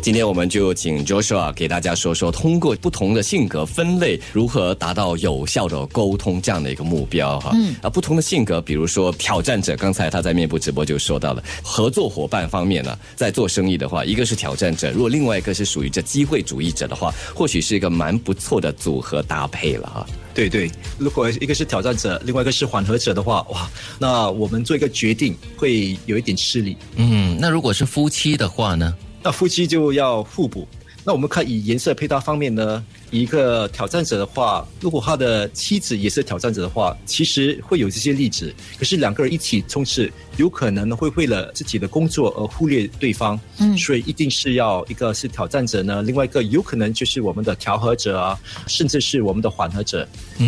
[0.00, 7.50] 今天我们就请 Joshua 给大家说说，通过不同的性格分类，如何达到有效的沟通这样的一个目标哈。
[7.54, 20.06] 嗯啊，不同的性格，比如说挑战者，刚才他在面部直播就说到了，合作伙伴方面呢，在做生意的话，一个是挑战者，如果另外一个是属于这机会主义者的话，或许是一个蛮不错的组合搭配了哈。
[20.32, 23.68] 对对，如果一个是挑战者，另外一个是缓和者的话，哇，
[23.98, 26.76] 那我们做一个决定会有一点吃力。
[26.96, 28.94] 嗯，那如果是夫妻的话呢？
[29.22, 30.66] 那夫妻就要互补。
[31.04, 38.54] 那我们看以颜色配搭方面呢，一个挑战者的话，如果他的妻子也是挑战者的话，其实会有这些例子。
[38.78, 43.38] 可是两个人一起冲刺，有可能会为了自己的工作而忽略对方。
[43.58, 50.06] 嗯，所以一定是要一个是挑战者呢，另外一个有可能就是我们的调和者啊，甚至是我们的缓和者。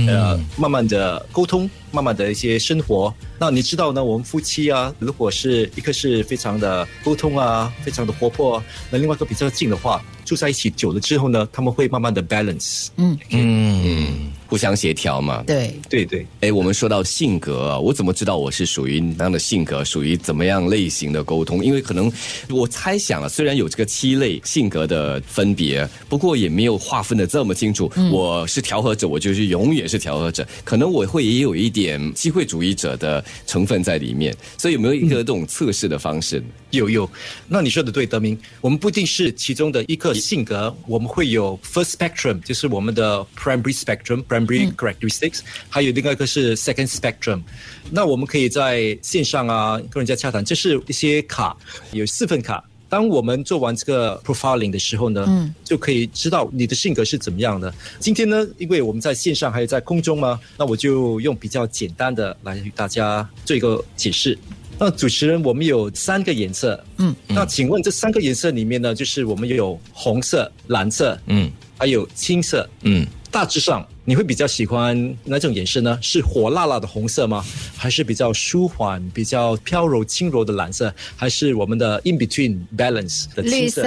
[0.09, 3.13] 呃，慢慢的沟通，慢慢的一些生活。
[3.39, 4.05] 那你知道呢？
[4.05, 12.50] 我们夫妻啊，如果是一个是非常的沟通啊，非常的活泼，那另外一个比较近的话，住在一起久了之后呢，他们会慢慢的 balance。
[12.97, 14.40] 嗯嗯。
[14.51, 16.27] 互相协调嘛，对对对。
[16.41, 21.65] 哎，我们说到性格啊，我怎么知道我是属于哪样的性格，属于怎么样类型的沟通？
[21.65, 22.13] 因为可能
[22.49, 27.89] 我猜想了，虽然有这个七类性格的分别，不过也没有划分的这么清楚。
[28.11, 30.45] 我是调和者，我就是永远是调和者。
[30.65, 34.37] 可能我会也有一点机会主义者的成分在里面。
[34.59, 36.43] 所以有没有一个这种测试的方式？
[36.71, 37.09] 有有。
[37.47, 44.25] 那你说的对，德明，我们不一定是其中的一个性格，我们会有 first spectrum，就是我们的 primary spectrum。
[44.47, 47.43] characteristics，还有另外一个是 second spectrum。
[47.91, 51.57] 那我们可以在线上啊跟人家洽谈，这是一些卡，
[51.93, 52.65] 有四份卡。
[52.89, 57.73] 当我们做完这个 profiling 的时候呢，嗯，就可以知道你的性格是怎么样的。
[58.01, 64.37] 今天呢，因为我们在线上还有在空中嘛，那我就用比较简单的来与大家做一个解释。
[64.77, 73.87] 那主持人，我们有三个颜色，嗯，那请问这三个颜色里面呢，就是我们有红色、蓝色，嗯，还有青色，嗯，大致上。
[74.05, 75.99] 你会比较喜欢哪种颜色呢？
[76.03, 77.45] 是火辣辣的红色吗？
[77.77, 80.93] 还是比较舒缓、比较飘柔轻柔的蓝色？
[81.17, 83.83] 还是我们的 in between balance 的绿色？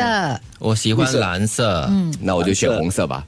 [0.60, 3.26] 我喜欢蓝色，嗯，那我就选红色吧。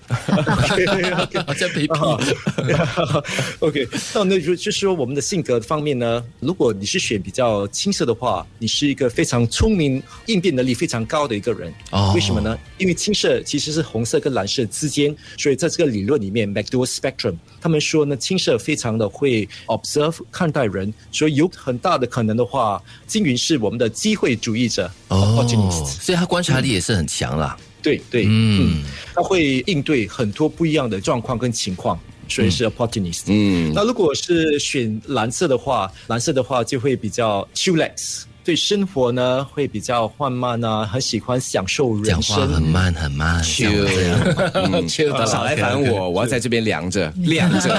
[1.58, 1.90] 这皮皮。
[3.60, 11.74] OK，那那就就是说我们的性格方面呢，如果你是选比较青色的话，你是一个非常聪明、应变能力非常高的一个人。
[11.92, 12.58] 哦，为什么呢？
[12.78, 16.52] 因为青色其实是红色跟蓝色之间，所以在这个理论里面
[16.84, 17.06] ，MacDo。
[17.06, 25.46] spectrum，他们说呢，青色非常的会 observe 看待人，所以有很大的可能的话，金云是我们的机会主义者哦，
[25.86, 27.58] 所以他观察力也是很强啦。
[27.82, 33.26] 对对，嗯，他会应对很多不一样的状况跟情况，所以是 opportunist。
[33.28, 38.24] 嗯，那如果是选蓝色的话，蓝色的话就会比较 chillax。
[38.46, 47.74] 对生活呢会比较缓慢啊，很喜欢享受人生，很慢很慢，就少来烦我，我要在这边凉着，晾着，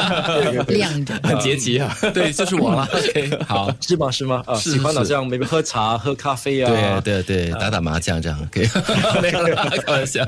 [0.68, 1.94] 晾着，很节气啊。
[2.14, 2.88] 对，就是我了。
[2.96, 4.10] OK，好，是吗？
[4.10, 4.42] 是吗？
[4.46, 8.66] 啊，喜欢好像每 y 喝茶、喝咖啡啊，对对对，打打麻将这样可以。
[9.84, 10.24] 开玩笑。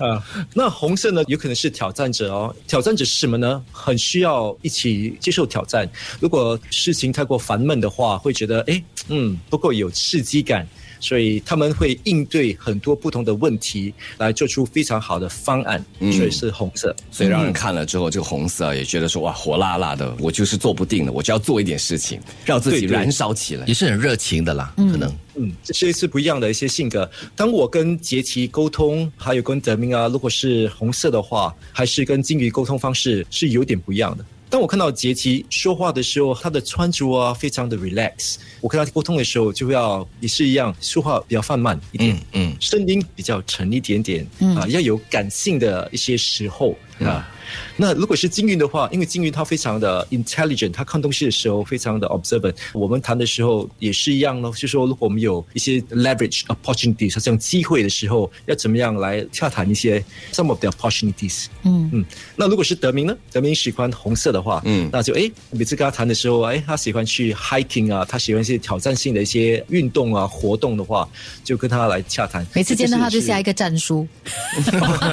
[0.53, 2.55] 那红色呢，有可能是挑战者哦。
[2.67, 3.63] 挑战者是什么呢？
[3.73, 5.89] 很需要一起接受挑战。
[6.21, 9.73] 如果事情太过烦闷的话，会觉得哎，嗯，不够。
[9.79, 10.67] 有刺激感，
[11.01, 15.85] 所以他们会应对很多不同的问题，来做出非常好的方案。
[16.13, 24.73] 所以是红色，所以让人看了之后，这个红色也觉得说哇，火辣辣的，我就是做不定的，我就要做一点事情，让自己燃烧起来，也是很热情的啦。
[24.77, 27.09] 可能，嗯，这些是不一样的一些性格。
[27.37, 34.25] 当我跟杰奇沟通，还有跟德明啊，如果是红色的话，还是跟金鱼沟通方式是有点不一样的。
[34.51, 38.37] 当我看到杰奇说话的时候，他的穿着啊非常的 relax。
[38.61, 44.27] 我跟他沟通的时候，就要也是一样，说话比较放慢一点，嗯，声音比较沉一点点，
[44.57, 47.29] 啊，要有感性的一些时候啊。
[47.77, 52.55] 那如果是金云的话，因为金云他非常的 intelligent，他看东西的时候非常的 observant。
[52.73, 61.47] 我们谈的时候也是一样咯，就是说如果我们有一些 leverage opportunities，这种机会的时候，要怎么样来洽谈一些 some of the opportunities。
[61.65, 62.05] 嗯嗯。
[62.37, 63.17] 那如果是德明呢？
[63.33, 71.09] 德明喜欢红色的话，嗯，那就哎，每次跟他谈的时候，哎，他喜欢去 hiking 啊，他喜欢一些挑战性的一些运动啊活动的话，
[71.45, 72.47] 就跟他来洽谈。
[72.55, 74.07] 每次见到他就下一个战书，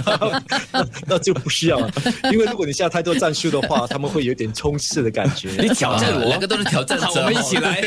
[1.08, 1.92] 那就不需要了。
[2.32, 5.50] 因为如果你下太多战术的话，他们会有点冲刺的感觉。
[5.60, 7.82] 你挑战我，两个都是挑战者，我们一起来。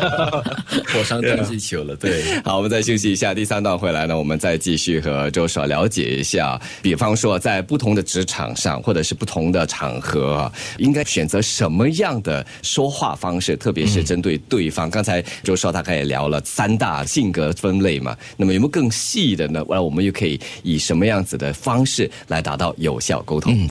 [0.92, 2.22] 火上加气球了，对。
[2.44, 14.90] 好，我们再休息一下，第三段回来呢，我们再继续和周少了解一下，比方说在不同的职场上，或者是不同的场合，应该选择什么样的说话方式，特别是针对对方。
[14.90, 19.62] 刚才周少大概也聊了三大性格分类嘛，那么有没有更细的呢？
[19.64, 23.49] 完了，我们又可以以什么样子的方式来达到有效沟通？
[23.50, 23.68] Mm.